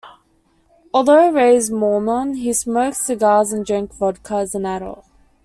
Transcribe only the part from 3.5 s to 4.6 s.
and drank vodka as